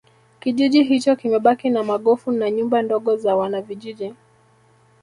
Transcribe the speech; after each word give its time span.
Kijiji 0.39 0.83
hicho 0.83 1.15
kimebaki 1.15 1.69
na 1.69 1.83
magofu 1.83 2.31
na 2.31 2.51
nyumba 2.51 2.81
ndogo 2.81 3.17
za 3.17 3.35
wanavijiji 3.35 4.13